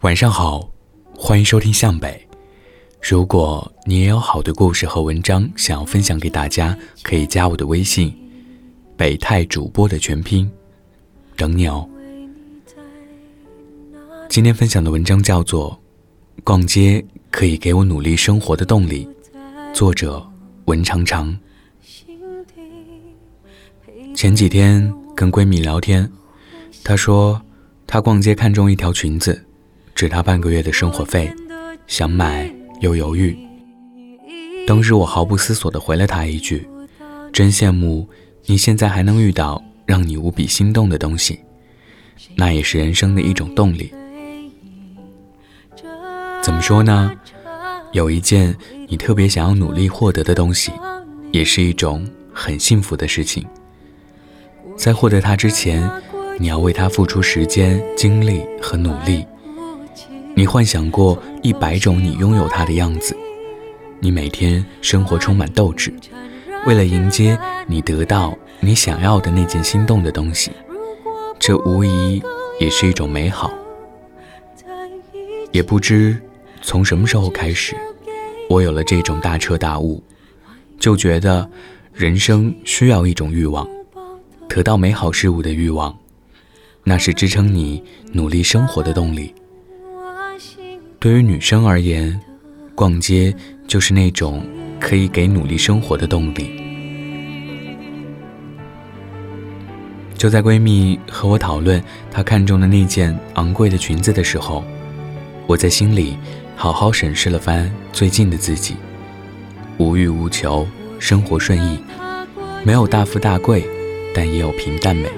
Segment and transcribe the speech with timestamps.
[0.00, 0.66] 晚上好，
[1.14, 2.26] 欢迎收听向北。
[3.02, 8.10] 如果你也有好的故事和文章想要分享给大家，可以加我的微信
[8.96, 10.50] “北泰主播”的全拼，
[11.36, 11.86] 等你哦。
[14.30, 15.78] 今天分享的文章叫做
[16.44, 19.06] 《逛街可以给我努力生活的动力》，
[19.74, 20.26] 作者
[20.64, 21.38] 文长长。
[24.14, 26.10] 前几天跟闺蜜聊天，
[26.82, 27.38] 她说
[27.86, 29.44] 她逛街看中一条裙子。
[30.00, 31.30] 值他半个月的生活费，
[31.86, 32.50] 想买
[32.80, 33.36] 又犹豫。
[34.66, 36.66] 当时我毫不思索地回了他一句
[37.30, 38.08] ：“真羡慕
[38.46, 41.38] 你现在还能遇到让你无比心动的东西，
[42.34, 43.92] 那也是人生的一种动力。”
[46.40, 47.12] 怎么说呢？
[47.92, 48.56] 有一件
[48.88, 50.72] 你特别想要努力获得的东西，
[51.30, 53.44] 也是一种很幸福的事情。
[54.78, 55.86] 在获得它之前，
[56.38, 59.26] 你要为它付出时间、精力和努力。
[60.40, 63.14] 你幻想过一百种你拥有它的样子，
[63.98, 65.92] 你每天生活充满斗志，
[66.66, 70.50] 为了迎接你得到你想要的那件心动的东西，
[71.38, 72.22] 这无疑
[72.58, 73.52] 也是一种美好。
[75.52, 76.18] 也不知
[76.62, 77.76] 从什么时候开始，
[78.48, 80.02] 我有了这种大彻大悟，
[80.78, 81.46] 就觉得
[81.92, 83.68] 人生需要一种欲望，
[84.48, 85.94] 得到美好事物的欲望，
[86.82, 89.34] 那是支撑你努力生活的动力。
[91.00, 92.20] 对于女生而言，
[92.74, 93.34] 逛街
[93.66, 94.46] 就是那种
[94.78, 96.60] 可以给努力生活的动力。
[100.14, 104.62] 就在闺蜜和我讨论她看中的那件昂贵的裙子的时候，
[105.46, 106.18] 我在心里
[106.54, 108.76] 好好审视了番最近的自己：
[109.78, 111.82] 无欲无求，生活顺意，
[112.62, 113.66] 没有大富大贵，
[114.14, 115.08] 但也有平淡美。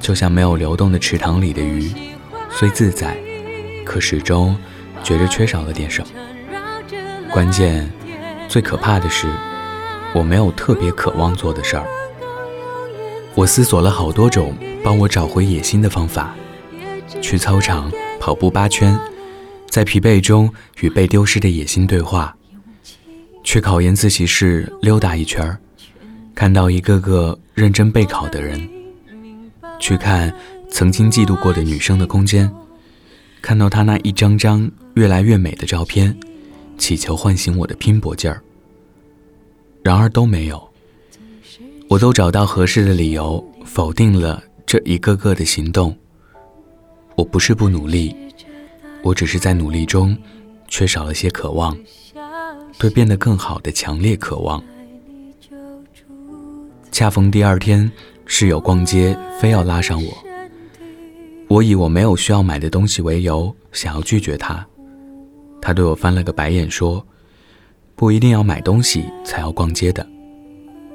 [0.00, 1.90] 就像没有流动的池塘里的鱼，
[2.50, 3.16] 虽自在。
[3.86, 4.54] 可始终
[5.02, 6.08] 觉着缺少了点什么。
[7.30, 7.88] 关键，
[8.48, 9.28] 最可怕的是，
[10.12, 11.86] 我没有特别渴望做的事儿。
[13.34, 16.34] 我思索了好多种帮我找回野心的方法：
[17.20, 18.98] 去操场跑步八圈，
[19.68, 22.34] 在疲惫中与被丢失的野心对话；
[23.44, 25.56] 去考研自习室溜达一圈，
[26.34, 28.58] 看到一个个认真备考的人；
[29.78, 30.32] 去看
[30.70, 32.50] 曾经嫉妒过的女生的空间。
[33.46, 36.12] 看到他那一张张越来越美的照片，
[36.78, 38.42] 祈求唤醒我的拼搏劲儿。
[39.84, 40.68] 然而都没有，
[41.88, 45.96] 我都找到合适的理由否定了这一个个的行动。
[47.14, 48.16] 我不是不努力，
[49.04, 50.18] 我只是在努力中
[50.66, 51.78] 缺少了些渴望，
[52.80, 54.60] 对变得更好的强烈渴望。
[56.90, 57.88] 恰逢第二天
[58.24, 60.25] 室友逛街，非要拉上我。
[61.48, 64.66] 我以我没有需要买的东西为由，想要拒绝他。
[65.62, 67.04] 他对我翻了个白眼，说
[67.94, 70.04] ：“不一定要买东西才要逛街的，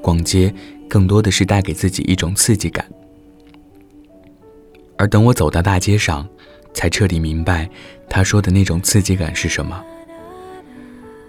[0.02, 0.54] 逛街
[0.90, 2.86] 更多的是带给自己一种刺激感。”
[4.98, 6.28] 而等我走到大街上，
[6.74, 7.70] 才彻底明白
[8.10, 9.82] 他说的那种刺激感是什么。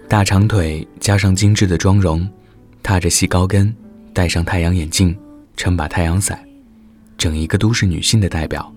[0.07, 2.27] 大长腿加上精致的妆容，
[2.83, 3.73] 踏着细高跟，
[4.13, 5.17] 戴上太阳眼镜，
[5.55, 6.37] 撑把太阳伞，
[7.17, 8.71] 整一个都市女性的代表。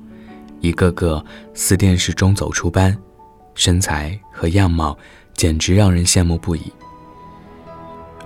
[0.61, 1.25] 一个个
[1.55, 2.97] 似电视中走出般，
[3.55, 4.97] 身材和样貌
[5.35, 6.73] 简直让人羡慕不已。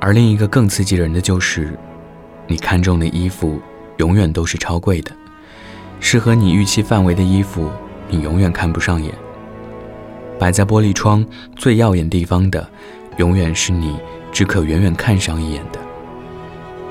[0.01, 1.79] 而另一个更刺激人的就是，
[2.47, 3.61] 你看中的衣服
[3.99, 5.13] 永远都是超贵的，
[6.01, 7.71] 适合你预期范围的衣服
[8.09, 9.13] 你永远看不上眼。
[10.39, 11.25] 摆在玻璃窗
[11.55, 12.67] 最耀眼地方的，
[13.19, 13.99] 永远是你
[14.33, 15.79] 只可远远看上一眼的。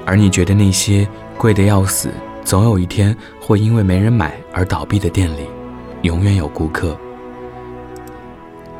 [0.05, 1.07] 而你觉得那些
[1.37, 2.11] 贵的要死。
[2.49, 5.45] 总有一天会因为没人买而倒闭的店里，
[6.01, 6.99] 永远有顾客。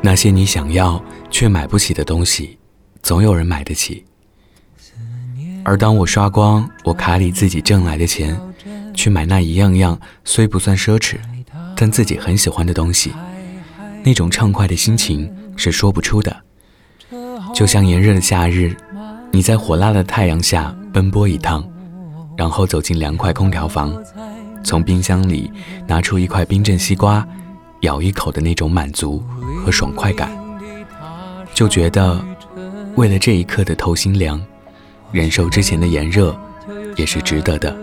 [0.00, 1.00] 那些你想要
[1.30, 2.58] 却买不起的东西，
[3.00, 4.04] 总有人买得起。
[5.62, 8.36] 而当我刷光我卡里自己挣来的钱，
[8.92, 11.18] 去买那一样样虽不算奢侈，
[11.76, 13.12] 但自己很喜欢的东西，
[14.02, 16.36] 那种畅快的心情是说不出的。
[17.54, 18.74] 就像炎热的夏日，
[19.30, 21.64] 你在火辣的太阳下奔波一趟。
[22.40, 23.94] 然后走进凉快空调房，
[24.64, 25.52] 从冰箱里
[25.86, 27.22] 拿出一块冰镇西瓜，
[27.80, 29.22] 咬一口的那种满足
[29.62, 30.34] 和爽快感，
[31.52, 32.18] 就觉得
[32.96, 34.42] 为了这一刻的透心凉，
[35.12, 36.34] 忍受之前的炎热
[36.96, 37.76] 也是值得的。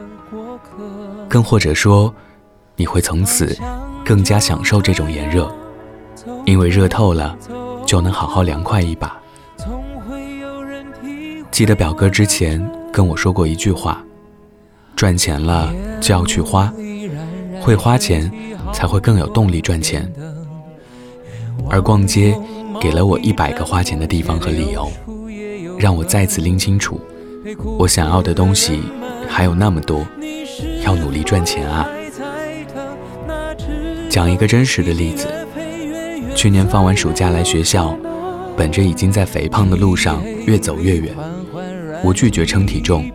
[1.30, 2.12] 更或者说，
[2.76, 3.56] 你会从此
[4.04, 5.56] 更加享受这种炎热，
[6.48, 7.38] 因为热透了
[7.86, 9.16] 就能好好凉快一把。
[11.52, 14.04] 记得表哥之前跟我说过一句话。
[14.98, 15.72] 赚钱了
[16.02, 16.74] 就要去花，
[17.62, 18.32] 会花钱
[18.74, 20.12] 才会更有动力赚钱。
[21.70, 22.36] 而逛街
[22.82, 24.92] 给了我一百个花钱的地方和理由，
[25.78, 27.00] 让我再次拎清楚，
[27.78, 28.82] 我想要的东西
[29.30, 30.04] 还有那么多，
[30.84, 31.88] 要努力赚钱啊！
[34.10, 35.28] 讲一个真实的例子，
[36.36, 37.96] 去年放完暑假来学校，
[38.58, 41.14] 本着已经在肥胖的路上越走越远，
[42.04, 43.12] 我拒绝称体重，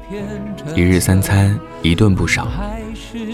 [0.75, 2.49] 一日三餐一顿不少。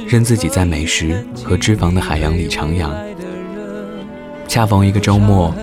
[0.08, 2.90] 任自己在美食和脂肪的海洋里徜徉。
[4.48, 5.54] 恰逢一个周末，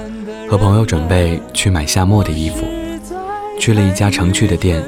[0.49, 2.65] 和朋友准备去买夏末的衣服，
[3.59, 4.81] 去了一家常去的店。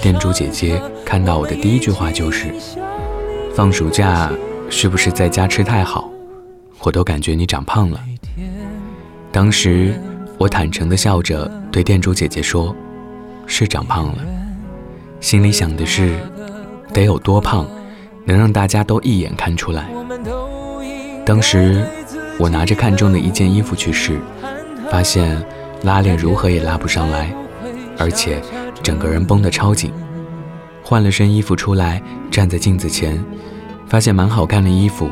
[0.00, 2.46] 店主姐姐看到我的第一句话就是
[3.54, 4.32] ：“放暑假
[4.68, 6.10] 是不是在家吃太好？
[6.80, 8.00] 我都感觉你长胖了。”
[9.30, 9.94] 当时
[10.38, 12.74] 我坦诚地笑着对店主姐姐说
[13.46, 14.18] ：“是长胖了。”
[15.20, 16.12] 心里想的是，
[16.92, 17.66] 得有多胖？
[18.24, 19.88] 能让大家都一眼看出来。
[21.24, 21.84] 当时
[22.38, 24.20] 我拿着看中的一件衣服去试，
[24.90, 25.40] 发现
[25.82, 27.32] 拉链如何也拉不上来，
[27.98, 28.40] 而且
[28.82, 29.92] 整个人绷得超紧。
[30.82, 33.24] 换了身衣服出来，站在镜子前，
[33.88, 35.08] 发现蛮好看的衣服，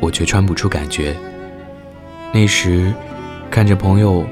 [0.00, 1.14] 我却穿不出感觉。
[2.32, 2.92] 那时
[3.50, 4.24] 看着朋友，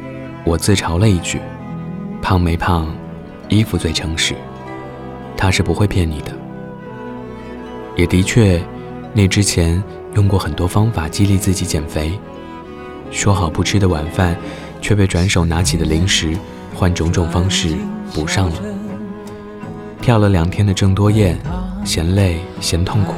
[0.44, 1.41] 我自嘲了一句
[2.23, 2.93] ：“胖没胖，
[3.49, 4.35] 衣服最诚实，
[5.37, 6.32] 他是不会骗你的。”
[7.96, 8.62] 也的确，
[9.12, 9.82] 那之前
[10.14, 12.19] 用过很多方法激励自己减肥，
[13.11, 14.34] 说好不吃的晚饭，
[14.81, 16.37] 却被转手拿起的零食
[16.75, 17.76] 换种种方式
[18.14, 18.56] 补上了。
[20.00, 21.38] 跳了两天的郑多燕，
[21.85, 23.12] 嫌累嫌痛苦，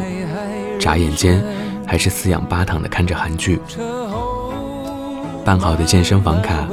[0.79, 1.43] 眨眼间
[1.87, 3.61] 还是四仰八躺的看着韩剧。
[5.45, 6.67] 办好的健身房卡，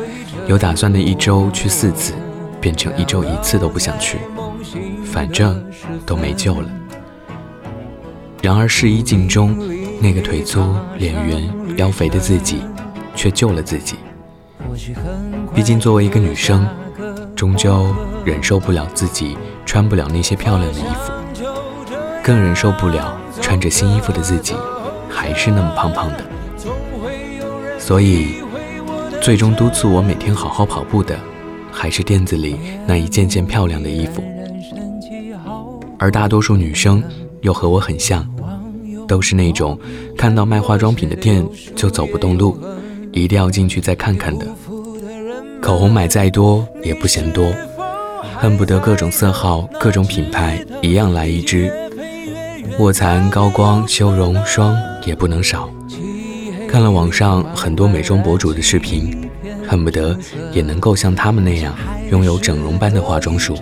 [0.47, 2.13] 有打算的一周去四次，
[2.59, 4.17] 变成一周一次都不想去，
[5.11, 5.61] 反正
[6.05, 6.69] 都没救了。
[8.41, 9.55] 然而，试衣镜中
[10.01, 12.59] 那个腿粗、脸圆、腰肥的自己，
[13.13, 13.97] 却救了自己。
[15.53, 16.65] 毕竟，作为一个女生，
[17.35, 17.93] 终究
[18.23, 21.11] 忍受不了自己穿不了那些漂亮的衣服，
[22.23, 24.55] 更忍受不了穿着新衣服的自己
[25.09, 26.23] 还是那么胖胖的。
[27.77, 28.41] 所以，
[29.21, 31.19] 最终督促我每天好好跑步的，
[31.71, 34.23] 还是店子里那一件件漂亮的衣服。
[36.01, 37.01] 而大多数女生。
[37.41, 38.23] 又和我很像，
[39.07, 39.75] 都是那种
[40.15, 41.43] 看到卖化妆品的店
[41.75, 42.55] 就走不动路，
[43.11, 44.45] 一定要进去再看看的。
[45.59, 47.51] 口红买再多也不嫌多，
[48.37, 51.73] 恨不得各种色号、各种品牌一样来一支。
[52.77, 55.67] 卧蚕、高光、修容霜也不能少。
[56.67, 59.27] 看了网上很多美妆博主的视频，
[59.67, 60.15] 恨不得
[60.53, 61.73] 也能够像他们那样
[62.11, 63.57] 拥有整容般的化妆术。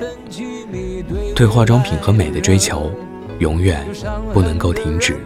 [1.40, 2.92] 对化妆品和美的追求。
[3.40, 3.88] 永远
[4.34, 5.18] 不能够停止。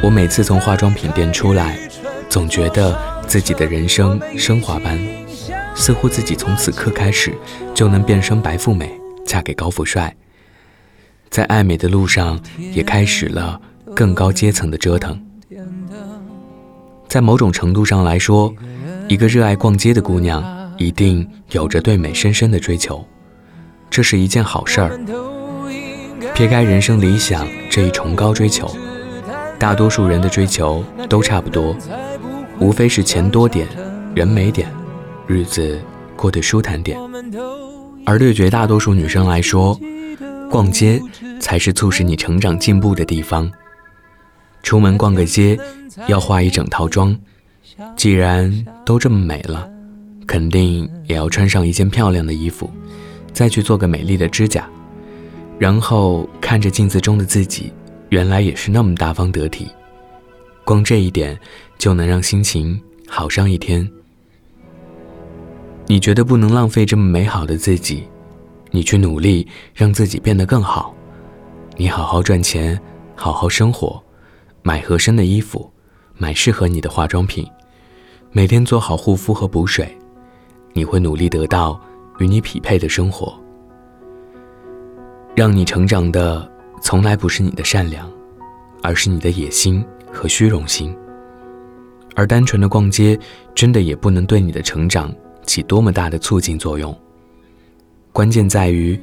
[0.00, 1.76] 我每次从化妆品店出来，
[2.28, 2.96] 总觉得
[3.26, 4.96] 自己的人生升华般，
[5.74, 7.34] 似乎自己从此刻开始
[7.74, 8.88] 就能变身白富美，
[9.26, 10.14] 嫁给高富帅。
[11.28, 12.40] 在爱美的路上，
[12.72, 13.60] 也开始了
[13.96, 15.20] 更高阶层的折腾。
[17.08, 18.54] 在某种程度上来说，
[19.08, 23.04] 一个热爱逛街的姑娘，一定有着对美深深的追求，
[23.90, 24.98] 这是一件好事儿。
[26.34, 28.70] 撇开人生理想这一崇高追求，
[29.58, 31.76] 大多数人的追求都差不多，
[32.60, 33.66] 无非是钱多点、
[34.14, 34.68] 人美点、
[35.26, 35.80] 日子
[36.16, 36.98] 过得舒坦点。
[38.04, 39.78] 而对绝大多数女生来说，
[40.50, 41.00] 逛街
[41.40, 43.50] 才是促使你成长进步的地方。
[44.62, 45.58] 出门逛个街，
[46.06, 47.16] 要化一整套妆，
[47.96, 49.68] 既然都这么美了，
[50.26, 52.70] 肯定也要穿上一件漂亮的衣服，
[53.38, 54.68] 再去做个美丽的指甲。
[55.60, 57.72] 然后看着镜子中的自己，
[58.08, 59.68] 原来也是那么大方得体，
[60.64, 61.38] 光这一点
[61.78, 63.88] 就能让心情好上一天。
[65.86, 68.02] 你觉得不能浪费这么美好的自己，
[68.72, 70.92] 你去努力让自己变得更好。
[71.76, 72.76] 你好好赚钱，
[73.14, 74.02] 好好生活，
[74.62, 75.70] 买合身的衣服，
[76.16, 77.46] 买适合你的化妆品，
[78.32, 79.96] 每天做好护肤和补水，
[80.72, 81.80] 你会努力得到
[82.18, 83.38] 与你匹配的生活。
[85.34, 86.50] 让你成长的
[86.82, 88.10] 从来不是你的善良，
[88.82, 90.94] 而是你的野心和虚荣心。
[92.16, 93.16] 而单纯的逛街，
[93.54, 95.14] 真的也不能对你的成长
[95.46, 96.96] 起多么大的促进作用。
[98.12, 98.98] 关键在于，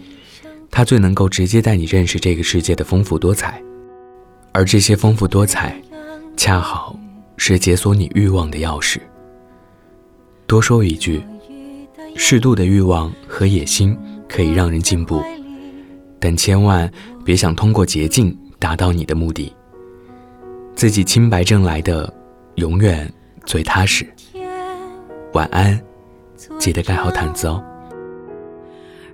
[0.70, 3.64] 它最能够直接带你认识这个世界的丰富多彩，
[4.52, 5.82] 而这些丰富多彩，
[6.36, 7.00] 恰好
[7.38, 9.00] 是解锁你欲望的钥匙。
[10.46, 11.24] 多说一句，
[12.16, 15.22] 适度的欲望和野心可以让人进步。
[16.20, 16.92] 但千万
[17.24, 19.54] 别想通过捷径达到你的目的。
[20.74, 22.12] 自己清白挣来的，
[22.56, 23.12] 永远
[23.46, 24.06] 最踏实。
[25.34, 25.80] 晚安，
[26.58, 27.64] 记得盖好毯子哦。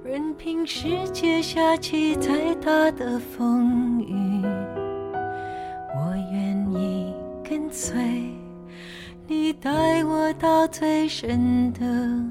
[0.04, 4.46] 任凭世界下起再大的风雨，
[5.96, 7.96] 我愿意跟随
[9.32, 11.80] 你，带我到最深的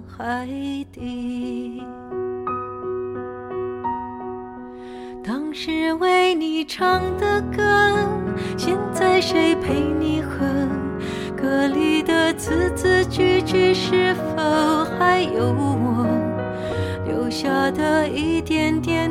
[0.06, 0.46] 海
[0.92, 1.82] 底。
[5.24, 7.96] 当时为你唱的歌，
[8.54, 10.44] 现在谁陪你喝？
[11.34, 16.06] 歌里的字字句句，是否还有我
[17.06, 19.09] 留下的一点点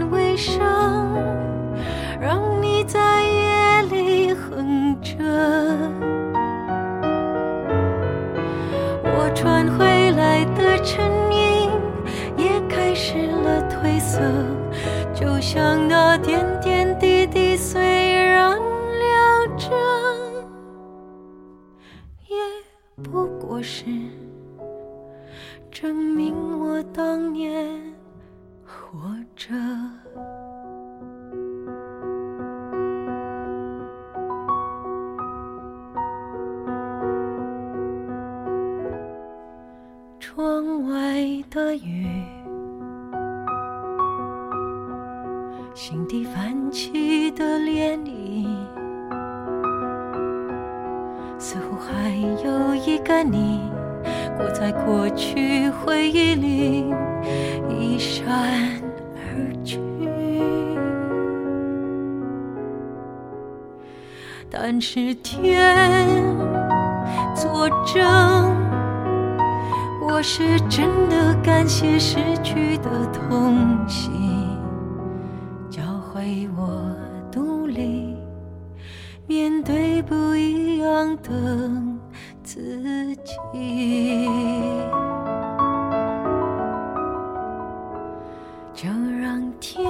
[25.82, 27.82] 证明我当年
[28.66, 29.00] 活
[29.34, 29.56] 着。
[40.20, 42.26] 窗外的雨。
[45.74, 48.46] 心底泛起的涟漪，
[51.40, 52.10] 似乎还
[52.44, 53.62] 有一个你，
[54.40, 56.86] 我在过去回忆里，
[57.70, 58.26] 一闪
[59.16, 59.78] 而去。
[64.50, 66.26] 但是天
[67.36, 68.56] 作证，
[70.02, 74.12] 我是真的感谢失去的痛心，
[75.70, 76.96] 教会我
[77.32, 78.16] 独立，
[79.28, 81.70] 面对不一样的
[82.52, 84.28] 自己，
[88.74, 89.86] 就让天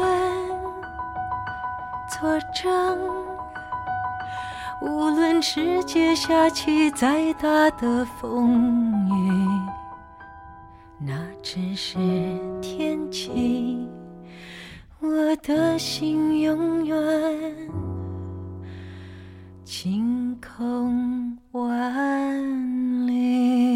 [2.10, 3.00] 作证，
[4.82, 9.32] 无论世界下起再大的风雨，
[10.98, 11.98] 那只是
[12.62, 13.88] 天气。
[15.00, 16.98] 我的心永远
[19.72, 23.69] 晴空万里。